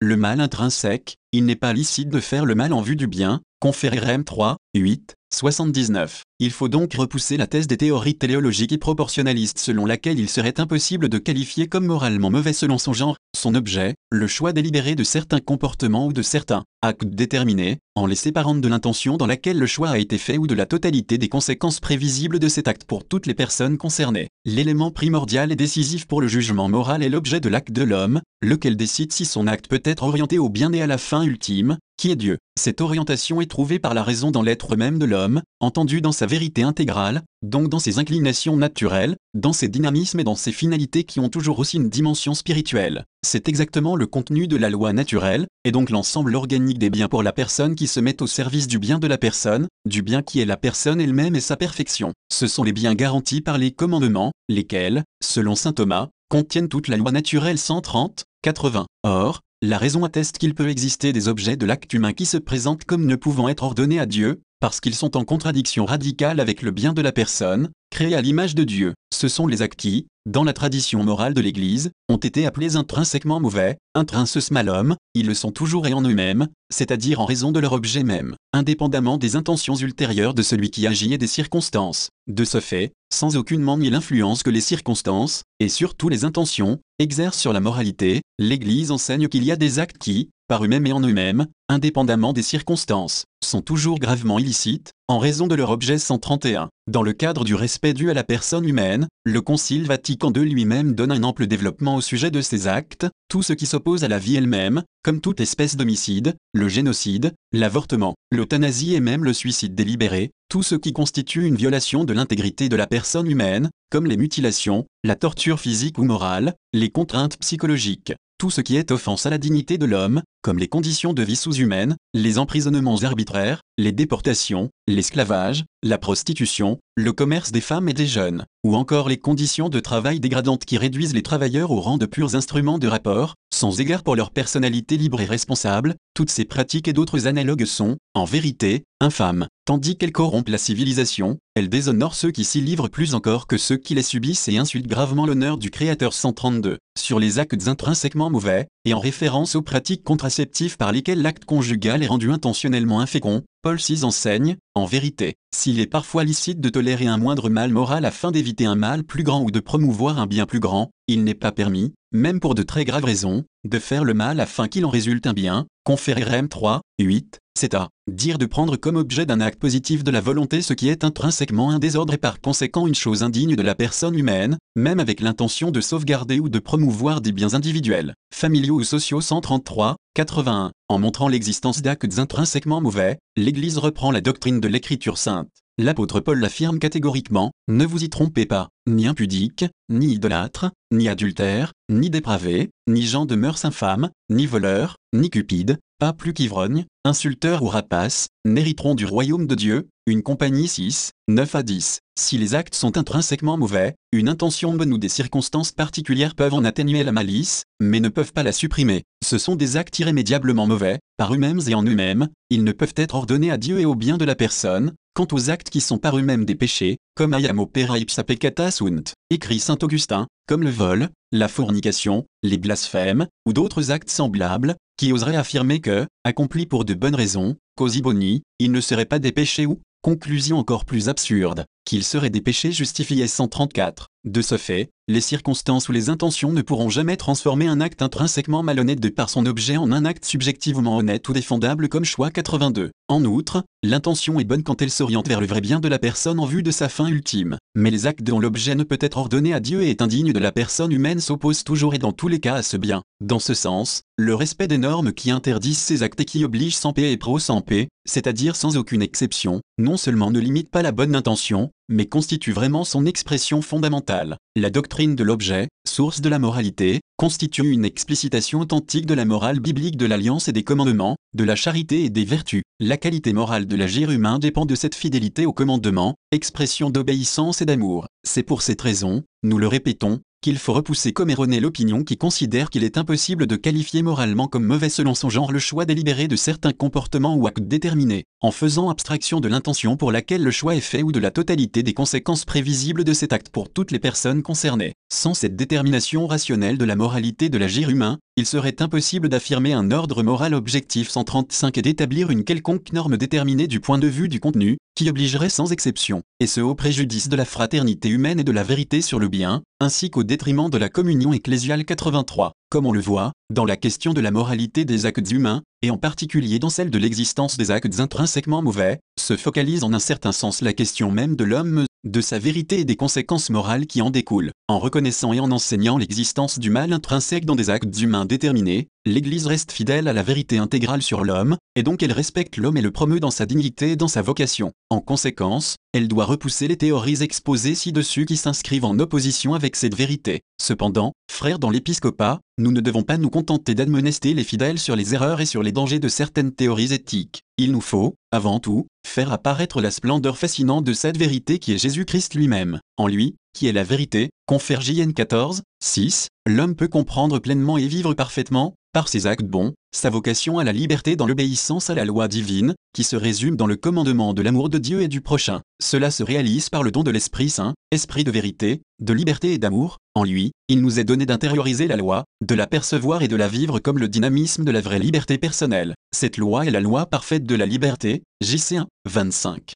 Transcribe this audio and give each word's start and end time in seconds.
le 0.00 0.16
mal 0.16 0.40
intrinsèque, 0.40 1.16
il 1.32 1.46
n'est 1.46 1.56
pas 1.56 1.72
licite 1.72 2.10
de 2.10 2.20
faire 2.20 2.44
le 2.44 2.54
mal 2.54 2.74
en 2.74 2.82
vue 2.82 2.96
du 2.96 3.06
bien, 3.06 3.40
conféré 3.60 3.98
RM 3.98 4.24
3, 4.24 4.58
8, 4.74 5.14
79. 5.32 6.22
Il 6.38 6.50
faut 6.50 6.68
donc 6.68 6.92
repousser 6.92 7.38
la 7.38 7.46
thèse 7.46 7.66
des 7.66 7.78
théories 7.78 8.14
téléologiques 8.14 8.72
et 8.72 8.76
proportionnalistes 8.76 9.58
selon 9.58 9.86
laquelle 9.86 10.18
il 10.18 10.28
serait 10.28 10.60
impossible 10.60 11.08
de 11.08 11.16
qualifier 11.16 11.66
comme 11.66 11.86
moralement 11.86 12.28
mauvais 12.28 12.52
selon 12.52 12.76
son 12.76 12.92
genre, 12.92 13.16
son 13.34 13.54
objet, 13.54 13.94
le 14.10 14.26
choix 14.26 14.52
délibéré 14.52 14.94
de 14.94 15.02
certains 15.02 15.40
comportements 15.40 16.08
ou 16.08 16.12
de 16.12 16.20
certains 16.20 16.64
actes 16.82 17.06
déterminés, 17.06 17.78
en 17.94 18.04
les 18.04 18.14
séparant 18.14 18.54
de 18.54 18.68
l'intention 18.68 19.16
dans 19.16 19.26
laquelle 19.26 19.58
le 19.58 19.66
choix 19.66 19.88
a 19.88 19.98
été 19.98 20.18
fait 20.18 20.36
ou 20.36 20.46
de 20.46 20.54
la 20.54 20.66
totalité 20.66 21.16
des 21.16 21.30
conséquences 21.30 21.80
prévisibles 21.80 22.38
de 22.38 22.48
cet 22.48 22.68
acte 22.68 22.84
pour 22.84 23.06
toutes 23.06 23.26
les 23.26 23.34
personnes 23.34 23.78
concernées. 23.78 24.28
L'élément 24.44 24.90
primordial 24.90 25.52
et 25.52 25.56
décisif 25.56 26.06
pour 26.06 26.20
le 26.20 26.28
jugement 26.28 26.68
moral 26.68 27.02
est 27.02 27.08
l'objet 27.08 27.40
de 27.40 27.48
l'acte 27.48 27.72
de 27.72 27.82
l'homme, 27.82 28.20
lequel 28.42 28.76
décide 28.76 29.12
si 29.12 29.24
son 29.24 29.46
acte 29.46 29.68
peut 29.68 29.82
être 29.84 30.02
orienté 30.02 30.38
au 30.38 30.50
bien 30.50 30.70
et 30.74 30.82
à 30.82 30.86
la 30.86 30.98
fin 30.98 31.22
ultime, 31.22 31.78
qui 31.96 32.10
est 32.10 32.16
Dieu. 32.16 32.36
Cette 32.58 32.80
orientation 32.80 33.40
est 33.40 33.50
trouvée 33.50 33.78
par 33.78 33.94
la 33.94 34.02
raison 34.02 34.30
dans 34.30 34.42
l'être 34.42 34.76
même 34.76 34.98
de 34.98 35.06
l'homme, 35.06 35.42
entendu 35.60 36.00
dans 36.00 36.12
sa 36.12 36.25
vérité 36.26 36.62
intégrale, 36.62 37.22
donc 37.42 37.68
dans 37.68 37.78
ses 37.78 37.98
inclinations 37.98 38.56
naturelles, 38.56 39.16
dans 39.34 39.52
ses 39.52 39.68
dynamismes 39.68 40.20
et 40.20 40.24
dans 40.24 40.34
ses 40.34 40.52
finalités 40.52 41.04
qui 41.04 41.20
ont 41.20 41.28
toujours 41.28 41.58
aussi 41.58 41.76
une 41.76 41.88
dimension 41.88 42.34
spirituelle. 42.34 43.04
C'est 43.24 43.48
exactement 43.48 43.96
le 43.96 44.06
contenu 44.06 44.48
de 44.48 44.56
la 44.56 44.70
loi 44.70 44.92
naturelle, 44.92 45.46
et 45.64 45.72
donc 45.72 45.90
l'ensemble 45.90 46.34
organique 46.34 46.78
des 46.78 46.90
biens 46.90 47.08
pour 47.08 47.22
la 47.22 47.32
personne 47.32 47.74
qui 47.74 47.86
se 47.86 48.00
met 48.00 48.22
au 48.22 48.26
service 48.26 48.68
du 48.68 48.78
bien 48.78 48.98
de 48.98 49.06
la 49.06 49.18
personne, 49.18 49.68
du 49.86 50.02
bien 50.02 50.22
qui 50.22 50.40
est 50.40 50.44
la 50.44 50.56
personne 50.56 51.00
elle-même 51.00 51.36
et 51.36 51.40
sa 51.40 51.56
perfection. 51.56 52.12
Ce 52.32 52.46
sont 52.46 52.64
les 52.64 52.72
biens 52.72 52.94
garantis 52.94 53.40
par 53.40 53.58
les 53.58 53.70
commandements, 53.70 54.32
lesquels, 54.48 55.04
selon 55.22 55.54
saint 55.54 55.72
Thomas, 55.72 56.08
contiennent 56.28 56.68
toute 56.68 56.88
la 56.88 56.96
loi 56.96 57.12
naturelle 57.12 57.58
130, 57.58 58.24
80. 58.42 58.86
Or, 59.04 59.40
la 59.62 59.78
raison 59.78 60.04
atteste 60.04 60.38
qu'il 60.38 60.54
peut 60.54 60.68
exister 60.68 61.12
des 61.12 61.28
objets 61.28 61.56
de 61.56 61.64
l'acte 61.64 61.92
humain 61.94 62.12
qui 62.12 62.26
se 62.26 62.36
présentent 62.36 62.84
comme 62.84 63.06
ne 63.06 63.16
pouvant 63.16 63.48
être 63.48 63.62
ordonnés 63.62 63.98
à 63.98 64.06
Dieu, 64.06 64.42
parce 64.60 64.80
qu'ils 64.80 64.94
sont 64.94 65.16
en 65.16 65.24
contradiction 65.24 65.84
radicale 65.84 66.40
avec 66.40 66.62
le 66.62 66.70
bien 66.70 66.92
de 66.92 67.02
la 67.02 67.12
personne, 67.12 67.70
créée 67.90 68.14
à 68.14 68.20
l'image 68.20 68.54
de 68.54 68.64
Dieu. 68.64 68.94
Ce 69.12 69.28
sont 69.28 69.46
les 69.46 69.62
actes 69.62 69.78
qui, 69.78 70.06
dans 70.26 70.44
la 70.44 70.52
tradition 70.52 71.04
morale 71.04 71.34
de 71.34 71.40
l'Église, 71.40 71.90
ont 72.08 72.16
été 72.16 72.46
appelés 72.46 72.76
intrinsèquement 72.76 73.38
mauvais, 73.38 73.78
intrinses 73.94 74.50
malum, 74.50 74.96
ils 75.14 75.26
le 75.26 75.34
sont 75.34 75.52
toujours 75.52 75.86
et 75.86 75.92
en 75.92 76.02
eux-mêmes, 76.02 76.48
c'est-à-dire 76.68 77.20
en 77.20 77.26
raison 77.26 77.52
de 77.52 77.60
leur 77.60 77.72
objet 77.72 78.02
même, 78.02 78.34
indépendamment 78.52 79.18
des 79.18 79.36
intentions 79.36 79.76
ultérieures 79.76 80.34
de 80.34 80.42
celui 80.42 80.70
qui 80.70 80.86
agit 80.86 81.14
et 81.14 81.18
des 81.18 81.28
circonstances. 81.28 82.08
De 82.26 82.44
ce 82.44 82.58
fait, 82.58 82.92
sans 83.12 83.36
aucunement 83.36 83.78
nier 83.78 83.90
l'influence 83.90 84.42
que 84.42 84.50
les 84.50 84.60
circonstances, 84.60 85.44
et 85.60 85.68
surtout 85.68 86.08
les 86.08 86.24
intentions, 86.24 86.80
exercent 86.98 87.38
sur 87.38 87.52
la 87.52 87.60
moralité, 87.60 88.22
l'Église 88.38 88.90
enseigne 88.90 89.28
qu'il 89.28 89.44
y 89.44 89.52
a 89.52 89.56
des 89.56 89.78
actes 89.78 89.98
qui, 89.98 90.30
par 90.48 90.64
eux-mêmes 90.64 90.86
et 90.86 90.92
en 90.92 91.00
eux-mêmes, 91.00 91.46
indépendamment 91.68 92.32
des 92.32 92.42
circonstances, 92.42 93.24
sont 93.44 93.62
toujours 93.62 93.98
gravement 93.98 94.38
illicites, 94.38 94.92
en 95.08 95.18
raison 95.18 95.46
de 95.46 95.54
leur 95.54 95.70
objet 95.70 95.98
131. 95.98 96.68
Dans 96.88 97.02
le 97.02 97.12
cadre 97.12 97.44
du 97.44 97.54
respect 97.54 97.94
dû 97.94 98.10
à 98.10 98.14
la 98.14 98.24
personne 98.24 98.68
humaine, 98.68 99.08
le 99.24 99.40
Concile 99.40 99.86
Vatican 99.86 100.32
II 100.32 100.44
lui-même 100.44 100.94
donne 100.94 101.12
un 101.12 101.22
ample 101.22 101.46
développement 101.46 101.96
au 101.96 102.00
sujet 102.00 102.30
de 102.30 102.40
ces 102.40 102.68
actes, 102.68 103.06
tout 103.28 103.42
ce 103.42 103.52
qui 103.52 103.66
s'oppose 103.66 104.04
à 104.04 104.08
la 104.08 104.18
vie 104.18 104.36
elle-même, 104.36 104.82
comme 105.02 105.20
toute 105.20 105.40
espèce 105.40 105.76
d'homicide, 105.76 106.36
le 106.52 106.68
génocide, 106.68 107.32
l'avortement, 107.52 108.14
l'euthanasie 108.30 108.94
et 108.94 109.00
même 109.00 109.24
le 109.24 109.32
suicide 109.32 109.74
délibéré, 109.74 110.30
tout 110.48 110.62
ce 110.62 110.76
qui 110.76 110.92
constitue 110.92 111.44
une 111.44 111.56
violation 111.56 112.04
de 112.04 112.12
l'intégrité 112.12 112.68
de 112.68 112.76
la 112.76 112.86
personne 112.86 113.28
humaine, 113.28 113.70
comme 113.90 114.06
les 114.06 114.16
mutilations, 114.16 114.86
la 115.04 115.16
torture 115.16 115.60
physique 115.60 115.98
ou 115.98 116.04
morale, 116.04 116.54
les 116.72 116.90
contraintes 116.90 117.36
psychologiques, 117.38 118.12
tout 118.38 118.50
ce 118.50 118.60
qui 118.60 118.76
est 118.76 118.90
offense 118.90 119.26
à 119.26 119.30
la 119.30 119.38
dignité 119.38 119.78
de 119.78 119.86
l'homme, 119.86 120.22
comme 120.46 120.60
les 120.60 120.68
conditions 120.68 121.12
de 121.12 121.24
vie 121.24 121.34
sous-humaines, 121.34 121.96
les 122.14 122.38
emprisonnements 122.38 123.02
arbitraires, 123.02 123.62
les 123.78 123.90
déportations, 123.90 124.70
l'esclavage, 124.86 125.64
la 125.82 125.98
prostitution, 125.98 126.78
le 126.94 127.12
commerce 127.12 127.50
des 127.50 127.60
femmes 127.60 127.88
et 127.88 127.92
des 127.92 128.06
jeunes, 128.06 128.44
ou 128.64 128.76
encore 128.76 129.08
les 129.08 129.16
conditions 129.16 129.68
de 129.68 129.80
travail 129.80 130.20
dégradantes 130.20 130.64
qui 130.64 130.78
réduisent 130.78 131.14
les 131.14 131.24
travailleurs 131.24 131.72
au 131.72 131.80
rang 131.80 131.98
de 131.98 132.06
purs 132.06 132.36
instruments 132.36 132.78
de 132.78 132.86
rapport, 132.86 133.34
sans 133.52 133.80
égard 133.80 134.04
pour 134.04 134.14
leur 134.14 134.30
personnalité 134.30 134.96
libre 134.96 135.20
et 135.20 135.24
responsable, 135.24 135.96
toutes 136.14 136.30
ces 136.30 136.44
pratiques 136.44 136.86
et 136.86 136.92
d'autres 136.92 137.26
analogues 137.26 137.64
sont, 137.64 137.96
en 138.14 138.24
vérité, 138.24 138.84
infâmes. 139.00 139.48
Tandis 139.66 139.96
qu'elles 139.96 140.12
corrompent 140.12 140.48
la 140.48 140.58
civilisation, 140.58 141.38
elles 141.54 141.68
déshonorent 141.68 142.14
ceux 142.14 142.30
qui 142.30 142.44
s'y 142.44 142.60
livrent 142.60 142.88
plus 142.88 143.14
encore 143.14 143.46
que 143.46 143.58
ceux 143.58 143.76
qui 143.76 143.94
les 143.94 144.02
subissent 144.02 144.48
et 144.48 144.58
insultent 144.58 144.86
gravement 144.86 145.26
l'honneur 145.26 145.58
du 145.58 145.70
Créateur 145.70 146.12
132. 146.12 146.78
Sur 146.96 147.18
les 147.18 147.38
actes 147.38 147.68
intrinsèquement 147.68 148.30
mauvais, 148.30 148.68
et 148.84 148.94
en 148.94 149.00
référence 149.00 149.56
aux 149.56 149.62
pratiques 149.62 150.04
contraceptives 150.04 150.35
par 150.78 150.92
lesquelles 150.92 151.22
l'acte 151.22 151.44
conjugal 151.44 152.02
est 152.02 152.08
rendu 152.08 152.30
intentionnellement 152.30 153.00
infécond, 153.00 153.42
Paul 153.62 153.78
VI 153.78 154.04
enseigne, 154.04 154.56
en 154.74 154.84
vérité, 154.84 155.34
s'il 155.54 155.80
est 155.80 155.86
parfois 155.86 156.24
licite 156.24 156.60
de 156.60 156.68
tolérer 156.68 157.06
un 157.06 157.16
moindre 157.16 157.48
mal 157.48 157.70
moral 157.72 158.04
afin 158.04 158.30
d'éviter 158.30 158.66
un 158.66 158.74
mal 158.74 159.02
plus 159.02 159.22
grand 159.22 159.42
ou 159.42 159.50
de 159.50 159.60
promouvoir 159.60 160.18
un 160.18 160.26
bien 160.26 160.46
plus 160.46 160.60
grand, 160.60 160.90
il 161.08 161.24
n'est 161.24 161.34
pas 161.34 161.52
permis, 161.52 161.94
même 162.12 162.40
pour 162.40 162.54
de 162.54 162.62
très 162.62 162.84
graves 162.84 163.04
raisons, 163.04 163.44
de 163.64 163.78
faire 163.78 164.04
le 164.04 164.14
mal 164.14 164.40
afin 164.40 164.68
qu'il 164.68 164.84
en 164.84 164.90
résulte 164.90 165.26
un 165.26 165.32
bien, 165.32 165.66
conféré 165.84 166.22
RM 166.22 166.48
3, 166.48 166.80
8, 167.00 167.38
c'est 167.58 167.74
à 167.74 167.88
dire 168.06 168.38
de 168.38 168.46
prendre 168.46 168.76
comme 168.76 168.96
objet 168.96 169.24
d'un 169.24 169.40
acte 169.40 169.58
positif 169.58 170.04
de 170.04 170.10
la 170.10 170.20
volonté 170.20 170.60
ce 170.60 170.74
qui 170.74 170.88
est 170.88 171.04
intrinsèquement 171.04 171.70
un 171.70 171.78
désordre 171.78 172.12
et 172.12 172.18
par 172.18 172.40
conséquent 172.40 172.86
une 172.86 172.94
chose 172.94 173.22
indigne 173.22 173.56
de 173.56 173.62
la 173.62 173.74
personne 173.74 174.18
humaine, 174.18 174.58
même 174.76 175.00
avec 175.00 175.20
l'intention 175.20 175.70
de 175.70 175.80
sauvegarder 175.80 176.38
ou 176.38 176.48
de 176.50 176.58
promouvoir 176.58 177.20
des 177.22 177.32
biens 177.32 177.54
individuels, 177.54 178.14
familiaux 178.34 178.76
ou 178.76 178.84
sociaux 178.84 179.22
133, 179.22 179.96
81. 180.16 180.72
En 180.88 180.98
montrant 180.98 181.28
l'existence 181.28 181.82
d'actes 181.82 182.18
intrinsèquement 182.18 182.80
mauvais, 182.80 183.18
l'Église 183.36 183.76
reprend 183.76 184.10
la 184.10 184.22
doctrine 184.22 184.60
de 184.60 184.68
l'Écriture 184.68 185.18
sainte. 185.18 185.50
L'apôtre 185.76 186.20
Paul 186.20 186.40
l'affirme 186.40 186.78
catégoriquement, 186.78 187.50
ne 187.68 187.84
vous 187.84 188.02
y 188.02 188.08
trompez 188.08 188.46
pas, 188.46 188.70
ni 188.88 189.06
impudique, 189.06 189.66
ni 189.90 190.14
idolâtre, 190.14 190.70
ni 190.90 191.10
adultère, 191.10 191.72
ni 191.90 192.08
dépravé, 192.08 192.70
ni 192.88 193.02
gens 193.02 193.26
de 193.26 193.34
mœurs 193.34 193.66
infâmes, 193.66 194.08
ni 194.30 194.46
voleur, 194.46 194.96
ni 195.12 195.28
cupide, 195.28 195.78
pas 195.98 196.14
plus 196.14 196.32
qu'ivrogne, 196.32 196.86
insulteur 197.04 197.62
ou 197.62 197.66
rapace, 197.66 198.28
n'hériteront 198.46 198.94
du 198.94 199.04
royaume 199.04 199.46
de 199.46 199.54
Dieu, 199.54 199.88
une 200.06 200.22
compagnie 200.22 200.68
6, 200.68 201.10
9 201.28 201.54
à 201.54 201.62
10. 201.62 202.00
Si 202.18 202.38
les 202.38 202.54
actes 202.54 202.74
sont 202.74 202.96
intrinsèquement 202.96 203.58
mauvais, 203.58 203.96
une 204.12 204.28
intention 204.28 204.72
bonne 204.72 204.92
ou 204.92 204.98
des 204.98 205.08
circonstances 205.08 205.72
particulières 205.72 206.34
peuvent 206.34 206.54
en 206.54 206.64
atténuer 206.64 207.04
la 207.04 207.12
malice, 207.12 207.64
mais 207.80 208.00
ne 208.00 208.08
peuvent 208.08 208.32
pas 208.32 208.42
la 208.42 208.52
supprimer. 208.52 209.04
Ce 209.26 209.38
sont 209.38 209.56
des 209.56 209.76
actes 209.76 209.98
irrémédiablement 209.98 210.68
mauvais, 210.68 211.00
par 211.16 211.34
eux-mêmes 211.34 211.58
et 211.66 211.74
en 211.74 211.82
eux-mêmes, 211.82 212.28
ils 212.48 212.62
ne 212.62 212.70
peuvent 212.70 212.94
être 212.94 213.16
ordonnés 213.16 213.50
à 213.50 213.56
Dieu 213.56 213.80
et 213.80 213.84
au 213.84 213.96
bien 213.96 214.18
de 214.18 214.24
la 214.24 214.36
personne, 214.36 214.92
quant 215.14 215.26
aux 215.32 215.50
actes 215.50 215.68
qui 215.68 215.80
sont 215.80 215.98
par 215.98 216.16
eux-mêmes 216.16 216.44
des 216.44 216.54
péchés, 216.54 216.98
comme 217.16 217.34
ayam 217.34 217.58
opera 217.58 217.98
ipsa 217.98 218.22
peccata 218.22 218.70
sunt, 218.70 219.14
écrit 219.30 219.58
saint 219.58 219.78
Augustin, 219.82 220.28
comme 220.46 220.62
le 220.62 220.70
vol, 220.70 221.08
la 221.32 221.48
fornication, 221.48 222.24
les 222.44 222.56
blasphèmes, 222.56 223.26
ou 223.46 223.52
d'autres 223.52 223.90
actes 223.90 224.10
semblables, 224.10 224.76
qui 224.96 225.12
oseraient 225.12 225.34
affirmer 225.34 225.80
que, 225.80 226.06
accomplis 226.22 226.66
pour 226.66 226.84
de 226.84 226.94
bonnes 226.94 227.16
raisons, 227.16 227.56
causi 227.76 228.02
boni, 228.02 228.44
ils 228.60 228.70
ne 228.70 228.80
seraient 228.80 229.06
pas 229.06 229.18
des 229.18 229.32
péchés 229.32 229.66
ou, 229.66 229.80
conclusion 230.02 230.56
encore 230.56 230.84
plus 230.84 231.08
absurde, 231.08 231.64
qu'ils 231.84 232.04
seraient 232.04 232.30
des 232.30 232.42
péchés 232.42 232.70
justifiés 232.70 233.26
134. 233.26 234.06
De 234.26 234.42
ce 234.42 234.56
fait, 234.56 234.90
les 235.06 235.20
circonstances 235.20 235.88
ou 235.88 235.92
les 235.92 236.10
intentions 236.10 236.50
ne 236.50 236.60
pourront 236.60 236.88
jamais 236.88 237.16
transformer 237.16 237.68
un 237.68 237.80
acte 237.80 238.02
intrinsèquement 238.02 238.64
malhonnête 238.64 238.98
de 238.98 239.08
par 239.08 239.30
son 239.30 239.46
objet 239.46 239.76
en 239.76 239.92
un 239.92 240.04
acte 240.04 240.24
subjectivement 240.24 240.96
honnête 240.96 241.28
ou 241.28 241.32
défendable 241.32 241.88
comme 241.88 242.04
choix 242.04 242.32
82. 242.32 242.90
En 243.06 243.24
outre, 243.24 243.62
l'intention 243.84 244.40
est 244.40 244.44
bonne 244.44 244.64
quand 244.64 244.82
elle 244.82 244.90
s'oriente 244.90 245.28
vers 245.28 245.40
le 245.40 245.46
vrai 245.46 245.60
bien 245.60 245.78
de 245.78 245.86
la 245.86 246.00
personne 246.00 246.40
en 246.40 246.44
vue 246.44 246.64
de 246.64 246.72
sa 246.72 246.88
fin 246.88 247.06
ultime. 247.06 247.56
Mais 247.76 247.92
les 247.92 248.08
actes 248.08 248.24
dont 248.24 248.40
l'objet 248.40 248.74
ne 248.74 248.82
peut 248.82 248.98
être 249.00 249.18
ordonné 249.18 249.54
à 249.54 249.60
Dieu 249.60 249.82
et 249.82 249.90
est 249.90 250.02
indigne 250.02 250.32
de 250.32 250.40
la 250.40 250.50
personne 250.50 250.90
humaine 250.90 251.20
s'opposent 251.20 251.62
toujours 251.62 251.94
et 251.94 251.98
dans 251.98 252.12
tous 252.12 252.26
les 252.26 252.40
cas 252.40 252.56
à 252.56 252.62
ce 252.64 252.76
bien. 252.76 253.02
Dans 253.20 253.38
ce 253.38 253.54
sens, 253.54 254.02
le 254.16 254.34
respect 254.34 254.66
des 254.66 254.76
normes 254.76 255.12
qui 255.12 255.30
interdisent 255.30 255.78
ces 255.78 256.02
actes 256.02 256.20
et 256.20 256.24
qui 256.24 256.44
obligent 256.44 256.74
sans 256.74 256.92
paix 256.92 257.12
et 257.12 257.16
pro 257.16 257.38
sans 257.38 257.60
paix, 257.60 257.86
c'est-à-dire 258.08 258.56
sans 258.56 258.76
aucune 258.76 259.02
exception, 259.02 259.60
non 259.78 259.96
seulement 259.96 260.32
ne 260.32 260.40
limite 260.40 260.70
pas 260.70 260.82
la 260.82 260.90
bonne 260.90 261.14
intention, 261.14 261.70
mais 261.88 262.06
constitue 262.06 262.52
vraiment 262.52 262.84
son 262.84 263.06
expression 263.06 263.62
fondamentale. 263.62 264.36
La 264.56 264.70
doctrine 264.70 265.14
de 265.14 265.24
l'objet, 265.24 265.68
source 265.86 266.20
de 266.20 266.28
la 266.28 266.38
moralité, 266.38 267.00
constitue 267.16 267.70
une 267.70 267.84
explicitation 267.84 268.60
authentique 268.60 269.06
de 269.06 269.14
la 269.14 269.24
morale 269.24 269.60
biblique 269.60 269.96
de 269.96 270.06
l'alliance 270.06 270.48
et 270.48 270.52
des 270.52 270.64
commandements, 270.64 271.16
de 271.34 271.44
la 271.44 271.56
charité 271.56 272.04
et 272.04 272.10
des 272.10 272.24
vertus. 272.24 272.62
La 272.80 272.96
qualité 272.96 273.32
morale 273.32 273.66
de 273.66 273.76
l'agir 273.76 274.10
humain 274.10 274.38
dépend 274.38 274.66
de 274.66 274.74
cette 274.74 274.94
fidélité 274.94 275.46
aux 275.46 275.52
commandements, 275.52 276.14
expression 276.32 276.90
d'obéissance 276.90 277.62
et 277.62 277.66
d'amour. 277.66 278.06
C'est 278.26 278.42
pour 278.42 278.62
cette 278.62 278.82
raison, 278.82 279.22
nous 279.42 279.58
le 279.58 279.68
répétons, 279.68 280.20
qu'il 280.42 280.58
faut 280.58 280.74
repousser 280.74 281.12
comme 281.12 281.30
erronée 281.30 281.58
l'opinion 281.60 282.04
qui 282.04 282.16
considère 282.16 282.70
qu'il 282.70 282.84
est 282.84 282.98
impossible 282.98 283.46
de 283.46 283.56
qualifier 283.56 284.02
moralement 284.02 284.46
comme 284.46 284.64
mauvais 284.64 284.90
selon 284.90 285.14
son 285.14 285.30
genre 285.30 285.50
le 285.50 285.58
choix 285.58 285.84
délibéré 285.84 286.28
de 286.28 286.36
certains 286.36 286.72
comportements 286.72 287.34
ou 287.34 287.46
actes 287.46 287.62
déterminés. 287.66 288.24
En 288.40 288.50
faisant 288.50 288.90
abstraction 288.90 289.40
de 289.40 289.48
l'intention 289.48 289.96
pour 289.96 290.12
laquelle 290.12 290.42
le 290.42 290.50
choix 290.50 290.74
est 290.74 290.80
fait 290.80 291.02
ou 291.02 291.12
de 291.12 291.18
la 291.18 291.30
totalité 291.30 291.82
des 291.82 291.94
conséquences 291.94 292.44
prévisibles 292.44 293.04
de 293.04 293.12
cet 293.12 293.32
acte 293.32 293.48
pour 293.48 293.68
toutes 293.70 293.90
les 293.90 293.98
personnes 293.98 294.42
concernées. 294.42 294.94
Sans 295.12 295.34
cette 295.34 295.56
détermination 295.56 296.26
rationnelle 296.26 296.78
de 296.78 296.84
la 296.84 296.96
moralité 296.96 297.48
de 297.48 297.58
l'agir 297.58 297.88
humain, 297.88 298.18
il 298.36 298.44
serait 298.44 298.82
impossible 298.82 299.28
d'affirmer 299.28 299.72
un 299.72 299.90
ordre 299.90 300.22
moral 300.22 300.52
objectif 300.52 301.08
135 301.08 301.78
et 301.78 301.82
d'établir 301.82 302.30
une 302.30 302.44
quelconque 302.44 302.92
norme 302.92 303.16
déterminée 303.16 303.66
du 303.66 303.80
point 303.80 303.98
de 303.98 304.08
vue 304.08 304.28
du 304.28 304.40
contenu, 304.40 304.76
qui 304.94 305.08
obligerait 305.08 305.48
sans 305.48 305.72
exception, 305.72 306.22
et 306.40 306.46
ce 306.46 306.60
au 306.60 306.74
préjudice 306.74 307.28
de 307.28 307.36
la 307.36 307.44
fraternité 307.44 308.08
humaine 308.08 308.40
et 308.40 308.44
de 308.44 308.52
la 308.52 308.62
vérité 308.62 309.00
sur 309.00 309.18
le 309.18 309.28
bien, 309.28 309.62
ainsi 309.80 310.10
qu'au 310.10 310.24
détriment 310.24 310.70
de 310.70 310.78
la 310.78 310.88
communion 310.88 311.32
ecclésiale 311.32 311.84
83. 311.84 312.52
Comme 312.68 312.86
on 312.86 312.92
le 312.92 313.00
voit, 313.00 313.30
dans 313.48 313.64
la 313.64 313.76
question 313.76 314.12
de 314.12 314.20
la 314.20 314.32
moralité 314.32 314.84
des 314.84 315.06
actes 315.06 315.30
humains, 315.30 315.62
et 315.82 315.90
en 315.92 315.98
particulier 315.98 316.58
dans 316.58 316.68
celle 316.68 316.90
de 316.90 316.98
l'existence 316.98 317.56
des 317.56 317.70
actes 317.70 318.00
intrinsèquement 318.00 318.60
mauvais, 318.60 318.98
se 319.26 319.36
focalise 319.36 319.82
en 319.82 319.92
un 319.92 319.98
certain 319.98 320.30
sens 320.30 320.60
la 320.60 320.72
question 320.72 321.10
même 321.10 321.34
de 321.34 321.42
l'homme, 321.42 321.84
de 322.04 322.20
sa 322.20 322.38
vérité 322.38 322.78
et 322.78 322.84
des 322.84 322.94
conséquences 322.94 323.50
morales 323.50 323.86
qui 323.86 324.00
en 324.00 324.10
découlent. 324.10 324.52
En 324.68 324.78
reconnaissant 324.78 325.32
et 325.32 325.40
en 325.40 325.50
enseignant 325.50 325.98
l'existence 325.98 326.60
du 326.60 326.70
mal 326.70 326.92
intrinsèque 326.92 327.44
dans 327.44 327.56
des 327.56 327.68
actes 327.68 328.00
humains 328.00 328.24
déterminés, 328.24 328.86
l'Église 329.04 329.46
reste 329.46 329.72
fidèle 329.72 330.06
à 330.06 330.12
la 330.12 330.22
vérité 330.22 330.58
intégrale 330.58 331.02
sur 331.02 331.24
l'homme, 331.24 331.56
et 331.74 331.82
donc 331.82 332.04
elle 332.04 332.12
respecte 332.12 332.56
l'homme 332.56 332.76
et 332.76 332.82
le 332.82 332.92
promeut 332.92 333.18
dans 333.18 333.32
sa 333.32 333.46
dignité 333.46 333.92
et 333.92 333.96
dans 333.96 334.06
sa 334.06 334.22
vocation. 334.22 334.70
En 334.90 335.00
conséquence, 335.00 335.74
elle 335.92 336.06
doit 336.06 336.24
repousser 336.24 336.68
les 336.68 336.76
théories 336.76 337.24
exposées 337.24 337.74
ci-dessus 337.74 338.26
qui 338.26 338.36
s'inscrivent 338.36 338.84
en 338.84 338.98
opposition 339.00 339.54
avec 339.54 339.74
cette 339.74 339.96
vérité. 339.96 340.42
Cependant, 340.62 341.12
frères 341.28 341.58
dans 341.58 341.70
l'épiscopat, 341.70 342.38
nous 342.58 342.70
ne 342.70 342.80
devons 342.80 343.02
pas 343.02 343.18
nous 343.18 343.30
contenter 343.30 343.74
d'admonester 343.74 344.34
les 344.34 344.44
fidèles 344.44 344.78
sur 344.78 344.94
les 344.94 345.14
erreurs 345.14 345.40
et 345.40 345.46
sur 345.46 345.64
les 345.64 345.72
dangers 345.72 345.98
de 345.98 346.08
certaines 346.08 346.52
théories 346.52 346.92
éthiques. 346.92 347.42
Il 347.58 347.72
nous 347.72 347.80
faut, 347.80 348.16
avant 348.32 348.60
tout, 348.60 348.86
faire 349.06 349.32
apparaître 349.32 349.80
la 349.80 349.90
splendeur 349.90 350.36
fascinante 350.36 350.84
de 350.84 350.92
cette 350.92 351.16
vérité 351.16 351.58
qui 351.58 351.72
est 351.72 351.78
Jésus-Christ 351.78 352.34
lui-même. 352.34 352.80
En 352.98 353.06
lui, 353.06 353.36
qui 353.54 353.66
est 353.66 353.72
la 353.72 353.82
vérité, 353.82 354.28
confère 354.44 354.82
JN 354.82 355.12
14, 355.14 355.62
6, 355.82 356.28
l'homme 356.46 356.76
peut 356.76 356.88
comprendre 356.88 357.38
pleinement 357.38 357.78
et 357.78 357.86
vivre 357.86 358.12
parfaitement, 358.12 358.74
par 358.96 359.08
ses 359.08 359.26
actes 359.26 359.44
bons, 359.44 359.74
sa 359.94 360.08
vocation 360.08 360.58
à 360.58 360.64
la 360.64 360.72
liberté 360.72 361.16
dans 361.16 361.26
l'obéissance 361.26 361.90
à 361.90 361.94
la 361.94 362.06
loi 362.06 362.28
divine, 362.28 362.74
qui 362.94 363.04
se 363.04 363.14
résume 363.14 363.54
dans 363.54 363.66
le 363.66 363.76
commandement 363.76 364.32
de 364.32 364.40
l'amour 364.40 364.70
de 364.70 364.78
Dieu 364.78 365.02
et 365.02 365.08
du 365.08 365.20
prochain. 365.20 365.60
Cela 365.82 366.10
se 366.10 366.22
réalise 366.22 366.70
par 366.70 366.82
le 366.82 366.90
don 366.90 367.02
de 367.02 367.10
l'Esprit 367.10 367.50
Saint, 367.50 367.74
esprit 367.90 368.24
de 368.24 368.30
vérité, 368.30 368.80
de 369.00 369.12
liberté 369.12 369.52
et 369.52 369.58
d'amour. 369.58 369.98
En 370.14 370.24
lui, 370.24 370.52
il 370.68 370.80
nous 370.80 370.98
est 370.98 371.04
donné 371.04 371.26
d'intérioriser 371.26 371.88
la 371.88 371.96
loi, 371.96 372.24
de 372.42 372.54
la 372.54 372.66
percevoir 372.66 373.20
et 373.20 373.28
de 373.28 373.36
la 373.36 373.48
vivre 373.48 373.80
comme 373.80 373.98
le 373.98 374.08
dynamisme 374.08 374.64
de 374.64 374.72
la 374.72 374.80
vraie 374.80 374.98
liberté 374.98 375.36
personnelle. 375.36 375.94
Cette 376.14 376.38
loi 376.38 376.64
est 376.64 376.70
la 376.70 376.80
loi 376.80 377.04
parfaite 377.04 377.44
de 377.44 377.54
la 377.54 377.66
liberté, 377.66 378.22
JC 378.40 378.76
1, 378.76 378.86
25. 379.04 379.74